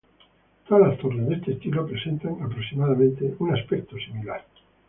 [0.67, 4.43] Todas las torres de este estilo presentan, aproximadamente, un aspecto similar.